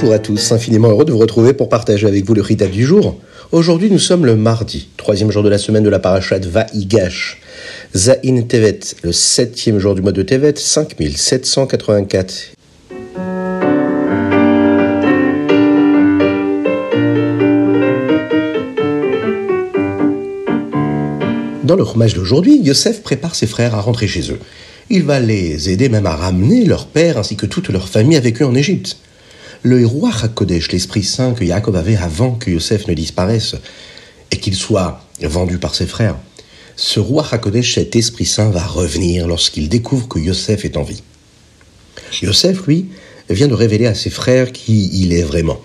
[0.00, 2.84] Bonjour à tous, infiniment heureux de vous retrouver pour partager avec vous le Rita du
[2.84, 3.18] jour.
[3.50, 7.40] Aujourd'hui, nous sommes le mardi, troisième jour de la semaine de la parachat Va'igash.
[7.96, 12.52] Zain Tevet, le septième jour du mois de Tevet, 5784.
[21.64, 24.38] Dans le fromage d'aujourd'hui, Yosef prépare ses frères à rentrer chez eux.
[24.90, 28.40] Il va les aider même à ramener leur père ainsi que toute leur famille avec
[28.40, 28.96] eux en Égypte.
[29.62, 33.56] Le roi Hakodesh, l'Esprit Saint que Jacob avait avant que Yosef ne disparaisse
[34.30, 36.16] et qu'il soit vendu par ses frères,
[36.76, 41.02] ce roi Hakodesh, cet Esprit Saint, va revenir lorsqu'il découvre que Yosef est en vie.
[42.22, 42.86] Yosef, lui,
[43.28, 45.60] vient de révéler à ses frères qui il est vraiment.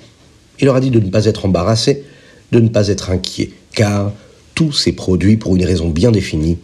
[0.60, 2.04] Il leur a dit de ne pas être embarrassé,
[2.52, 4.12] de ne pas être inquiet, car
[4.56, 6.58] tout s'est produit pour une raison bien définie,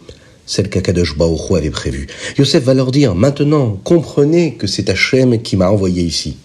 [0.46, 2.08] celle qu'Akadosh Baoru avait prévue.
[2.38, 6.36] Yosef va leur dire Maintenant, comprenez que c'est Hachem qui m'a envoyé ici.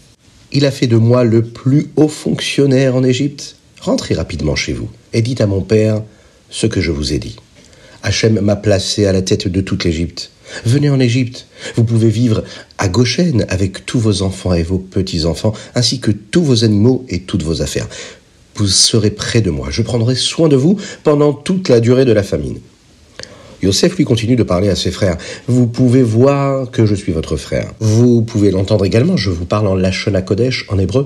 [0.56, 3.58] Il a fait de moi le plus haut fonctionnaire en Égypte.
[3.82, 6.02] Rentrez rapidement chez vous et dites à mon père
[6.50, 7.36] ce que je vous ai dit.
[8.04, 10.32] Hachem m'a placé à la tête de toute l'Égypte.
[10.66, 11.48] Venez en Égypte.
[11.76, 12.42] Vous pouvez vivre
[12.78, 17.20] à Goshen avec tous vos enfants et vos petits-enfants, ainsi que tous vos animaux et
[17.20, 17.90] toutes vos affaires.
[18.56, 19.68] Vous serez près de moi.
[19.72, 22.60] Je prendrai soin de vous pendant toute la durée de la famine.
[23.66, 25.18] Yosef lui continue de parler à ses frères.
[25.48, 27.74] Vous pouvez voir que je suis votre frère.
[27.80, 29.18] Vous pouvez l'entendre également.
[29.18, 31.06] Je vous parle en Lachon Kodesh, en hébreu.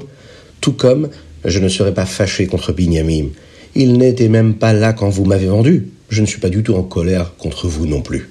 [0.60, 1.08] Tout comme
[1.46, 3.28] je ne serai pas fâché contre Binyamin.
[3.76, 5.88] Il n'était même pas là quand vous m'avez vendu.
[6.10, 8.30] Je ne suis pas du tout en colère contre vous non plus.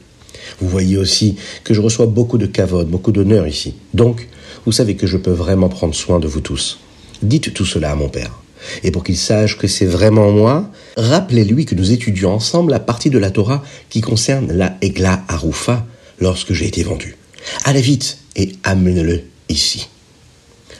[0.60, 3.76] Vous voyez aussi que je reçois beaucoup de kavod, beaucoup d'honneur ici.
[3.94, 4.28] Donc,
[4.66, 6.80] vous savez que je peux vraiment prendre soin de vous tous.
[7.22, 8.38] Dites tout cela à mon père.
[8.82, 13.10] Et pour qu'il sache que c'est vraiment moi, rappelez-lui que nous étudions ensemble la partie
[13.10, 15.86] de la Torah qui concerne la Egla Arufa
[16.20, 17.16] lorsque j'ai été vendu.
[17.64, 19.88] Allez vite et amenez-le ici.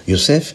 [0.06, 0.54] Yosef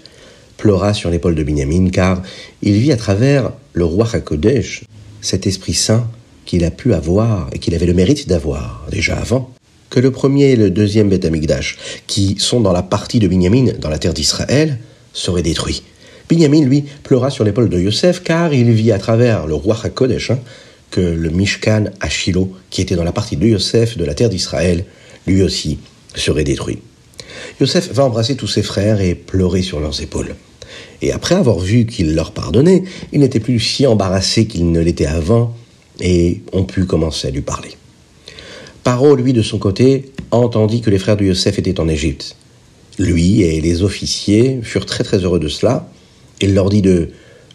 [0.57, 2.21] pleura sur l'épaule de Binyamin car
[2.61, 4.83] il vit à travers le roi Hakodesh
[5.21, 6.07] cet esprit saint
[6.45, 9.53] qu'il a pu avoir et qu'il avait le mérite d'avoir déjà avant
[9.89, 11.27] que le premier et le deuxième Beth
[12.07, 14.79] qui sont dans la partie de Binyamin, dans la terre d'Israël,
[15.13, 15.83] seraient détruits.
[16.29, 20.31] Binyamin, lui, pleura sur l'épaule de Yosef, car il vit à travers le roi Hakodesh
[20.31, 20.39] hein,
[20.91, 24.85] que le Mishkan à qui était dans la partie de Yosef de la terre d'Israël,
[25.27, 25.79] lui aussi
[26.15, 26.79] serait détruit.
[27.59, 30.35] Yosef va embrasser tous ses frères et pleurer sur leurs épaules.
[31.01, 35.05] Et après avoir vu qu'il leur pardonnait, il n'était plus si embarrassé qu'il ne l'était
[35.05, 35.55] avant,
[35.99, 37.71] et ont pu commencer à lui parler.
[38.83, 42.35] Paro, lui, de son côté, entendit que les frères de Yosef étaient en Égypte.
[42.99, 45.89] Lui et les officiers furent très très heureux de cela.
[46.43, 47.07] Il leur dit de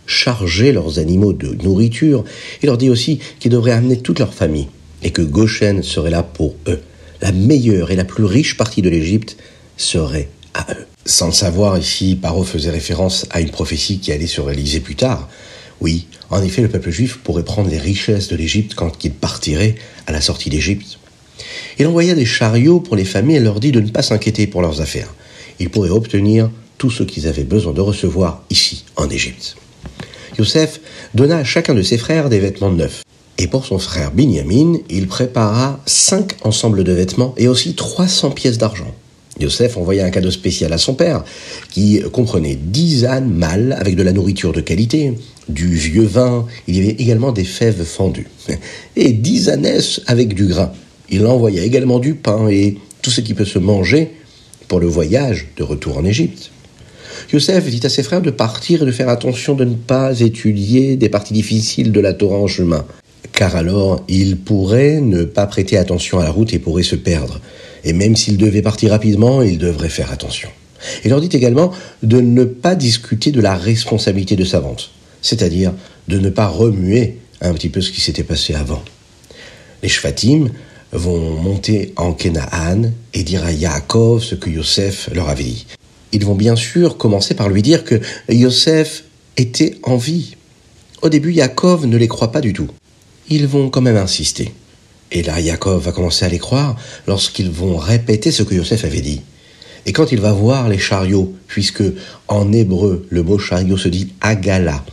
[0.06, 2.24] charger leurs animaux de nourriture.
[2.62, 4.68] Il leur dit aussi qu'ils devraient amener toute leur famille
[5.02, 6.80] et que Goshen serait là pour eux.
[7.20, 9.36] La meilleure et la plus riche partie de l'Égypte
[9.76, 10.86] serait à eux.
[11.04, 14.96] Sans le savoir, ici, Paro faisait référence à une prophétie qui allait se réaliser plus
[14.96, 15.28] tard.
[15.82, 19.74] Oui, en effet, le peuple juif pourrait prendre les richesses de l'Égypte quand il partirait
[20.06, 20.98] à la sortie d'Égypte.
[21.78, 24.62] Il envoya des chariots pour les familles et leur dit de ne pas s'inquiéter pour
[24.62, 25.12] leurs affaires.
[25.60, 29.56] Ils pourraient obtenir tout ce qu'ils avaient besoin de recevoir ici, en Égypte.
[30.38, 30.80] Youssef
[31.14, 33.02] donna à chacun de ses frères des vêtements neufs.
[33.36, 38.58] Et pour son frère Binyamin, il prépara cinq ensembles de vêtements et aussi 300 pièces
[38.58, 38.94] d'argent.
[39.40, 41.24] Yosef envoya un cadeau spécial à son père,
[41.70, 45.14] qui comprenait dix ânes mâles avec de la nourriture de qualité,
[45.48, 48.26] du vieux vin, il y avait également des fèves fendues,
[48.96, 50.72] et dix ânesses avec du grain.
[51.10, 54.10] Il envoya également du pain et tout ce qui peut se manger
[54.66, 56.50] pour le voyage de retour en Égypte.
[57.32, 60.96] Yosef dit à ses frères de partir et de faire attention de ne pas étudier
[60.96, 62.84] des parties difficiles de la Torah en chemin,
[63.32, 67.40] car alors il pourrait ne pas prêter attention à la route et pourrait se perdre.
[67.84, 70.48] Et même s'il devait partir rapidement, il devrait faire attention.
[71.04, 74.90] Il leur dit également de ne pas discuter de la responsabilité de sa vente,
[75.22, 75.72] c'est-à-dire
[76.08, 78.82] de ne pas remuer un petit peu ce qui s'était passé avant.
[79.82, 80.50] Les Shvatim
[80.92, 85.66] vont monter en Kenaan et dire à Yaakov ce que Yosef leur avait dit.
[86.12, 89.04] Ils vont bien sûr commencer par lui dire que Yosef
[89.36, 90.36] était en vie.
[91.02, 92.68] Au début, Yaakov ne les croit pas du tout.
[93.28, 94.52] Ils vont quand même insister.
[95.12, 96.76] Et là, Yaakov va commencer à les croire
[97.06, 99.22] lorsqu'ils vont répéter ce que Yosef avait dit.
[99.86, 101.84] Et quand il va voir les chariots, puisque
[102.26, 104.84] en hébreu le mot chariot se dit agala,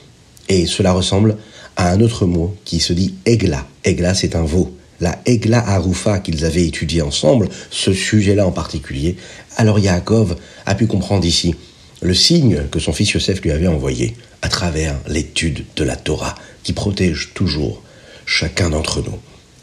[0.47, 1.38] et cela ressemble
[1.75, 3.67] à un autre mot qui se dit egla.
[3.83, 4.73] Egla, c'est un veau.
[5.01, 9.18] La egla arufa qu'ils avaient étudié ensemble, ce sujet-là en particulier,
[9.57, 11.56] alors Yaakov a pu comprendre ici
[12.01, 16.36] le signe que son fils Yosef lui avait envoyé à travers l'étude de la Torah,
[16.63, 17.81] qui protège toujours
[18.25, 19.18] chacun d'entre nous.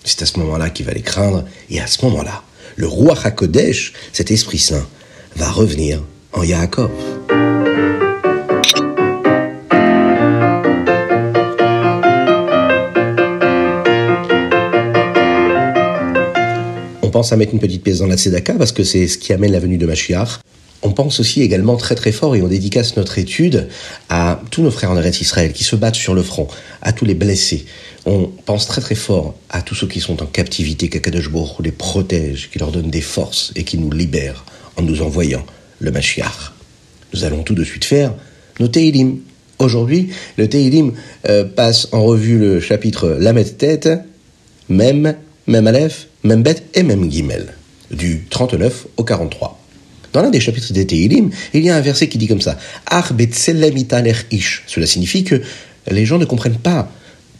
[0.04, 2.42] C'est à ce moment-là qu'il va les craindre, et à ce moment-là,
[2.76, 4.86] le roi Hakodesh, cet Esprit Saint,
[5.36, 6.02] va revenir
[6.32, 6.90] en Yaakov.
[17.30, 19.60] À mettre une petite pièce dans la tzedaka parce que c'est ce qui amène la
[19.60, 20.40] venue de Mashiach.
[20.84, 23.68] On pense aussi également très très fort et on dédicace notre étude
[24.08, 26.48] à tous nos frères en Eretz Israël qui se battent sur le front,
[26.80, 27.66] à tous les blessés.
[28.04, 31.30] On pense très très fort à tous ceux qui sont en captivité, qu'Akadosh
[31.62, 34.44] les protège, qui leur donne des forces et qui nous libère
[34.76, 35.46] en nous envoyant
[35.78, 36.52] le Mashiach.
[37.14, 38.12] Nous allons tout de suite faire
[38.58, 39.18] nos Teilim.
[39.60, 40.94] Aujourd'hui, le Teilim
[41.28, 43.88] euh, passe en revue le chapitre Lamet Tête,
[44.68, 45.14] même,
[45.52, 47.54] même Aleph, même Bet et même Gimel,
[47.90, 49.60] du 39 au 43.
[50.12, 52.58] Dans l'un des chapitres des Teilim, il y a un verset qui dit comme ça
[54.30, 54.64] ish.
[54.66, 55.40] Cela signifie que
[55.90, 56.90] les gens ne comprennent pas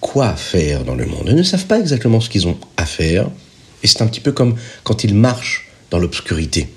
[0.00, 1.26] quoi faire dans le monde.
[1.28, 3.30] Ils ne savent pas exactement ce qu'ils ont à faire.
[3.82, 6.68] Et c'est un petit peu comme quand ils marchent dans l'obscurité.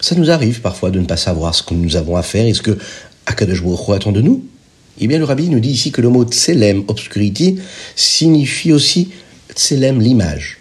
[0.00, 2.54] Ça nous arrive parfois de ne pas savoir ce que nous avons à faire et
[2.54, 2.78] ce que
[3.26, 4.44] Akadosh Baruch attend de nous?
[5.00, 7.58] Eh bien, le rabbi nous dit ici que le mot tselem, obscurity,
[7.94, 9.10] signifie aussi
[9.54, 10.57] tselem, l'image.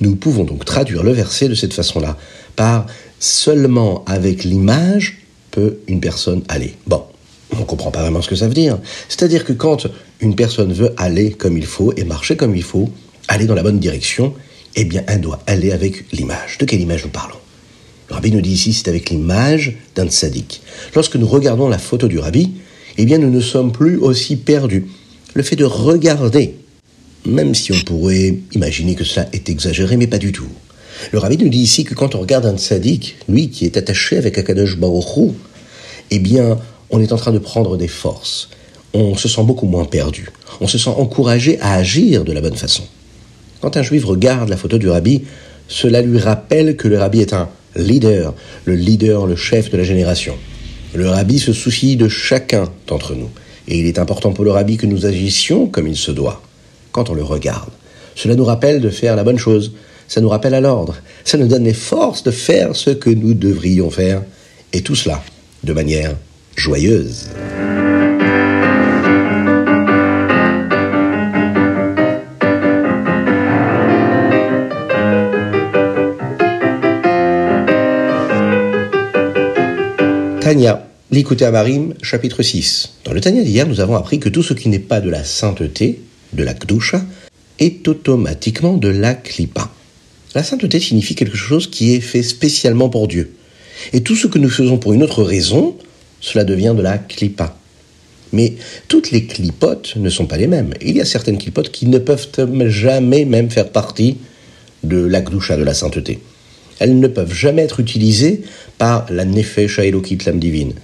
[0.00, 2.16] Nous pouvons donc traduire le verset de cette façon-là,
[2.54, 2.86] par
[3.18, 5.18] seulement avec l'image
[5.50, 6.74] peut une personne aller.
[6.86, 7.02] Bon,
[7.52, 8.78] on ne comprend pas vraiment ce que ça veut dire.
[9.08, 9.86] C'est-à-dire que quand
[10.20, 12.90] une personne veut aller comme il faut et marcher comme il faut,
[13.28, 14.34] aller dans la bonne direction,
[14.74, 16.58] eh bien, elle doit aller avec l'image.
[16.58, 17.36] De quelle image nous parlons?
[18.08, 20.62] Le rabbi nous dit ici, c'est avec l'image d'un tzaddik.
[20.94, 22.52] Lorsque nous regardons la photo du rabbi,
[22.98, 24.86] eh bien, nous ne sommes plus aussi perdus.
[25.34, 26.54] Le fait de regarder,
[27.26, 30.48] même si on pourrait imaginer que cela est exagéré, mais pas du tout.
[31.12, 34.16] Le rabbi nous dit ici que quand on regarde un tzaddik, lui qui est attaché
[34.16, 35.34] avec Akadosh Baruch
[36.10, 36.58] eh bien,
[36.90, 38.48] on est en train de prendre des forces.
[38.94, 40.30] On se sent beaucoup moins perdu.
[40.60, 42.84] On se sent encouragé à agir de la bonne façon.
[43.60, 45.22] Quand un juif regarde la photo du rabbi,
[45.68, 48.34] cela lui rappelle que le rabbi est un leader,
[48.64, 50.36] le leader, le chef de la génération.
[50.94, 53.28] Le rabbi se soucie de chacun d'entre nous.
[53.68, 56.40] Et il est important pour le rabbi que nous agissions comme il se doit.
[56.96, 57.68] Quand on le regarde,
[58.14, 59.72] cela nous rappelle de faire la bonne chose,
[60.08, 63.34] ça nous rappelle à l'ordre, ça nous donne les forces de faire ce que nous
[63.34, 64.22] devrions faire,
[64.72, 65.22] et tout cela
[65.62, 66.16] de manière
[66.56, 67.28] joyeuse.
[80.40, 82.94] Tania, l'écouter à Marim, chapitre 6.
[83.04, 85.24] Dans le Tania d'hier, nous avons appris que tout ce qui n'est pas de la
[85.24, 86.00] sainteté,
[86.36, 87.04] de la Kdusha,
[87.58, 89.70] est automatiquement de la Klipa.
[90.34, 93.32] La sainteté signifie quelque chose qui est fait spécialement pour Dieu.
[93.92, 95.76] Et tout ce que nous faisons pour une autre raison,
[96.20, 97.56] cela devient de la clipa.
[98.32, 98.54] Mais
[98.88, 100.74] toutes les clipotes ne sont pas les mêmes.
[100.82, 102.28] Il y a certaines clipotes qui ne peuvent
[102.66, 104.18] jamais même faire partie
[104.82, 106.18] de l'akdoucha, de la sainteté.
[106.78, 108.42] Elles ne peuvent jamais être utilisées
[108.78, 110.74] par la nefesh Elokit, l'âme divine.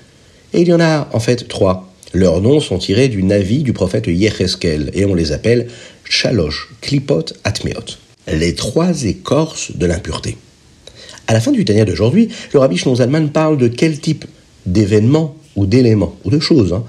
[0.54, 1.91] Et il y en a en fait trois.
[2.14, 5.68] Leurs noms sont tirés du Navi du prophète Yecheskel et on les appelle
[6.04, 7.96] Shalosh, Klipot, Atmeot
[8.30, 10.36] les trois écorces de l'impureté.
[11.26, 14.24] À la fin du Tania d'aujourd'hui, le rabbi Zalman parle de quel type
[14.66, 16.84] d'événements ou d'éléments ou de choses hein,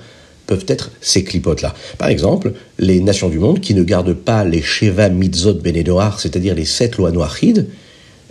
[0.47, 1.73] peuvent être ces clipotes-là.
[1.97, 6.55] Par exemple, les nations du monde qui ne gardent pas les Sheva Mitzot Benedoar, c'est-à-dire
[6.55, 7.67] les sept lois noachides,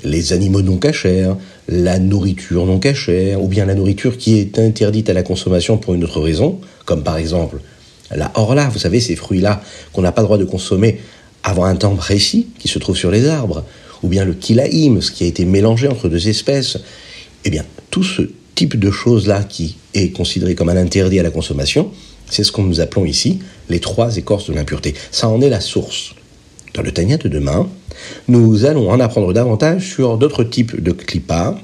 [0.04, 1.32] les animaux non cachers,
[1.68, 5.94] la nourriture non cachère, ou bien la nourriture qui est interdite à la consommation pour
[5.94, 7.58] une autre raison, comme par exemple
[8.14, 9.62] la orla, vous savez, ces fruits-là
[9.92, 11.00] qu'on n'a pas le droit de consommer
[11.42, 13.64] avant un temps précis qui se trouve sur les arbres,
[14.02, 16.78] ou bien le kilaïm, ce qui a été mélangé entre deux espèces,
[17.44, 18.22] eh bien, tout ce
[18.54, 21.90] type de choses-là qui est considéré comme un interdit à la consommation,
[22.28, 24.94] c'est ce que nous appelons ici les trois écorces de l'impureté.
[25.10, 26.14] Ça en est la source.
[26.74, 27.68] Dans le Tania de demain,
[28.28, 31.58] nous allons en apprendre davantage sur d'autres types de clipas,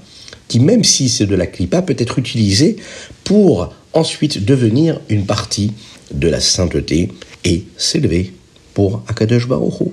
[0.48, 2.76] qui même si c'est de la clipa, peut être utilisé
[3.24, 5.72] pour ensuite devenir une partie
[6.12, 7.10] de la sainteté
[7.44, 8.32] et s'élever
[8.74, 9.90] pour Akadosh Baruch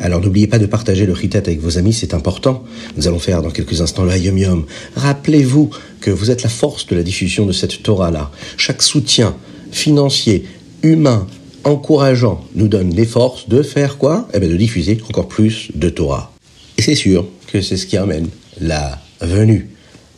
[0.00, 2.64] Alors n'oubliez pas de partager le ritat avec vos amis, c'est important.
[2.96, 4.66] Nous allons faire dans quelques instants le Yom Yom.
[4.96, 5.70] Rappelez-vous
[6.00, 8.30] que vous êtes la force de la diffusion de cette Torah-là.
[8.56, 9.36] Chaque soutien
[9.70, 10.46] financier,
[10.82, 11.26] humain,
[11.64, 14.28] encourageant nous donne les forces de faire quoi?
[14.34, 16.32] Eh bien de diffuser encore plus de Torah.
[16.78, 18.28] Et c'est sûr que c'est ce qui amène
[18.60, 19.70] la venue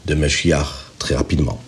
[0.07, 0.67] de Mashiach
[0.99, 1.59] très rapidement.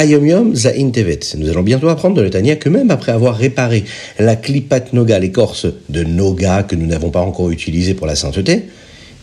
[0.00, 1.20] Ayom Yom Zain Tevet.
[1.36, 3.84] Nous allons bientôt apprendre de Netanya que même après avoir réparé
[4.18, 8.64] la Klipat Noga, l'écorce de Noga que nous n'avons pas encore utilisée pour la sainteté,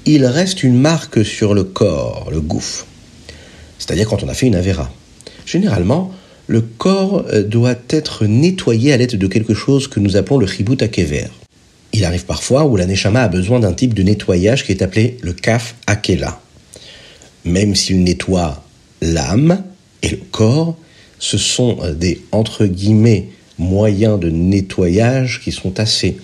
[0.06, 2.86] il reste une marque sur le corps, le gouffre.
[3.79, 4.91] C'est-à-dire quand on a fait une Avera.
[5.47, 6.11] Généralement,
[6.45, 10.45] le corps euh, doit être nettoyé à l'aide de quelque chose que nous appelons le
[10.45, 11.27] Chibut Akever.
[11.93, 15.17] Il arrive parfois où la Neshama a besoin d'un type de nettoyage qui est appelé
[15.21, 16.39] le kaf akela.
[17.45, 18.63] même s'il nettoie
[19.01, 19.63] l'âme
[20.03, 20.75] et le corps,
[21.17, 26.17] ce sont des, entre guillemets, moyens de nettoyage qui sont assez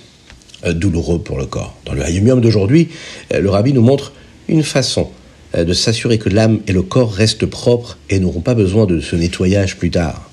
[0.66, 1.76] euh, douloureux pour le corps.
[1.86, 2.90] Dans le Hayumium d'aujourd'hui,
[3.34, 4.14] euh, le rabbi nous montre
[4.48, 5.23] une façon euh,
[5.56, 9.16] de s'assurer que l'âme et le corps restent propres et n'auront pas besoin de ce
[9.16, 10.30] nettoyage plus tard.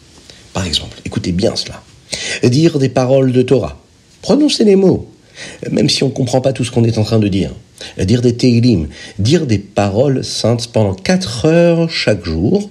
[0.52, 1.82] Par exemple, écoutez bien cela.
[2.42, 3.80] Dire des paroles de Torah.
[4.22, 5.10] Prononcer les mots,
[5.70, 7.52] même si on ne comprend pas tout ce qu'on est en train de dire.
[7.98, 12.70] Dire des Teilim, dire des paroles saintes pendant quatre heures chaque jour,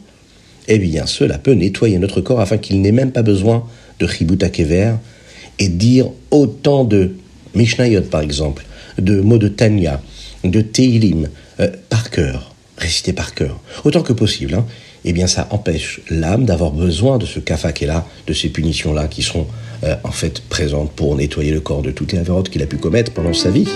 [0.68, 3.64] eh bien cela peut nettoyer notre corps afin qu'il n'ait même pas besoin
[4.00, 4.94] de Chibuta Kever
[5.58, 7.16] et dire autant de
[7.56, 8.66] Mishnayot par exemple,
[9.00, 10.00] de mots de Tanya,
[10.44, 11.30] de Teilim,
[11.60, 14.54] euh, par cœur, réciter par cœur, autant que possible.
[14.54, 14.66] Hein,
[15.06, 19.48] eh bien ça empêche l'âme d'avoir besoin de ce kafak-là, de ces punitions-là qui sont
[19.84, 22.78] euh, en fait présentes pour nettoyer le corps de toutes les avérotes qu'il a pu
[22.78, 23.70] commettre pendant sa vie.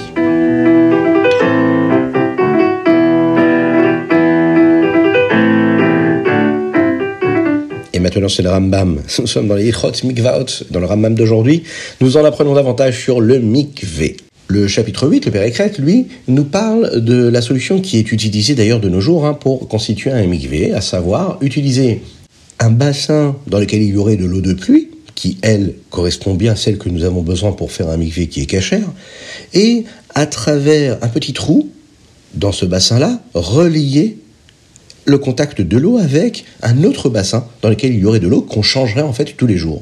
[8.03, 9.01] maintenant c'est le Rambam.
[9.19, 11.63] Nous sommes dans les Ichot Mikvaot, dans le Rambam d'aujourd'hui.
[12.01, 14.17] Nous en apprenons davantage sur le mikvé.
[14.47, 18.55] Le chapitre 8, le Père Écrète, lui, nous parle de la solution qui est utilisée
[18.55, 22.01] d'ailleurs de nos jours hein, pour constituer un mikvé, à savoir utiliser
[22.59, 26.53] un bassin dans lequel il y aurait de l'eau de pluie, qui, elle, correspond bien
[26.53, 28.87] à celle que nous avons besoin pour faire un mikvé qui est cachère,
[29.53, 31.69] et à travers un petit trou,
[32.33, 34.17] dans ce bassin-là, relier
[35.05, 38.41] le contact de l'eau avec un autre bassin dans lequel il y aurait de l'eau
[38.41, 39.81] qu'on changerait en fait tous les jours.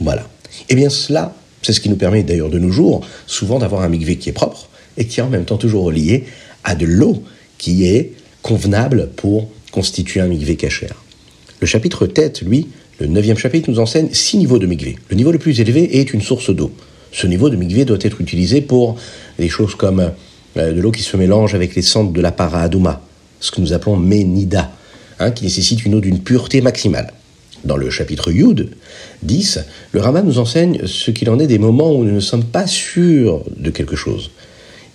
[0.00, 0.26] Voilà.
[0.68, 3.88] Eh bien cela, c'est ce qui nous permet d'ailleurs de nos jours souvent d'avoir un
[3.88, 6.24] mikvé qui est propre et qui est en même temps toujours relié
[6.64, 7.22] à de l'eau
[7.58, 8.12] qui est
[8.42, 11.02] convenable pour constituer un mikvé cachère.
[11.60, 14.96] Le chapitre tête, lui, le neuvième chapitre nous enseigne six niveaux de mikvé.
[15.08, 16.70] Le niveau le plus élevé est une source d'eau.
[17.12, 18.96] Ce niveau de mikvé doit être utilisé pour
[19.38, 20.12] des choses comme
[20.56, 23.02] euh, de l'eau qui se mélange avec les cendres de la para-adouma,
[23.40, 24.70] ce que nous appelons Ménida,
[25.18, 27.12] hein, qui nécessite une eau d'une pureté maximale.
[27.64, 28.70] Dans le chapitre Yud
[29.22, 29.60] 10,
[29.92, 32.66] le Rama nous enseigne ce qu'il en est des moments où nous ne sommes pas
[32.66, 34.30] sûrs de quelque chose.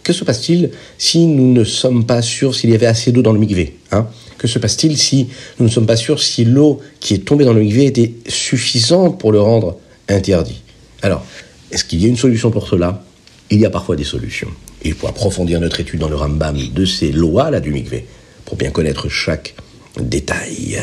[0.04, 3.34] Que se passe-t-il si nous ne sommes pas sûrs s'il y avait assez d'eau dans
[3.34, 4.08] le mikvé hein?
[4.38, 5.30] Que se passe-t-il si
[5.60, 9.20] nous ne sommes pas sûrs si l'eau qui est tombée dans le mikvé était suffisante
[9.20, 9.78] pour le rendre
[10.10, 10.62] interdit?
[11.02, 11.26] Alors,
[11.72, 13.04] est-ce qu'il y a une solution pour cela?
[13.50, 14.50] Il y a parfois des solutions.
[14.84, 18.06] Il faut approfondir notre étude dans le Rambam de ces lois-là du mikvé
[18.46, 19.56] pour bien connaître chaque
[20.00, 20.80] détail.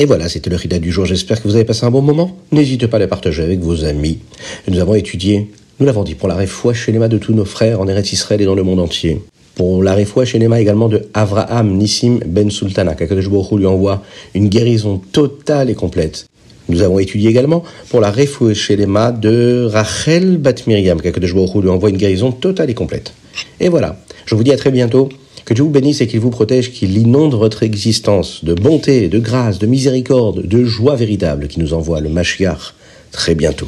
[0.00, 1.06] Et voilà, c'était le Rida du jour.
[1.06, 2.36] J'espère que vous avez passé un bon moment.
[2.52, 4.20] N'hésitez pas à le partager avec vos amis.
[4.68, 5.50] Nous avons étudié,
[5.80, 8.40] nous l'avons dit, pour la réfoua chez les de tous nos frères en Eretz Israël
[8.40, 9.20] et dans le monde entier.
[9.56, 14.04] Pour la réfoua chez les également de Avraham Nissim Ben Sultana, qu'Akadosh lui envoie
[14.36, 16.26] une guérison totale et complète.
[16.68, 18.12] Nous avons étudié également pour la
[18.54, 23.14] chez les mâts de Rachel Bat Miriam, Baruch lui envoie une guérison totale et complète.
[23.58, 25.08] Et voilà, je vous dis à très bientôt.
[25.48, 29.18] Que Dieu vous bénisse et qu'il vous protège, qu'il inonde votre existence de bonté, de
[29.18, 32.74] grâce, de miséricorde, de joie véritable qui nous envoie le Mashiach
[33.12, 33.66] très bientôt.